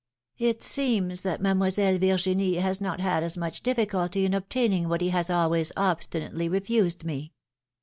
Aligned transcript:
It 0.39 0.63
seems 0.63 1.21
that 1.21 1.41
Mademoiselle 1.43 1.99
Virginie 1.99 2.55
has 2.55 2.81
not 2.81 2.99
had 3.01 3.21
as 3.21 3.37
much 3.37 3.61
difficulty 3.61 4.25
in 4.25 4.33
obtaining 4.33 4.89
what 4.89 4.99
he 5.01 5.09
has 5.09 5.29
always 5.29 5.71
obstinately 5.77 6.49
refused 6.49 7.03
me!" 7.03 7.33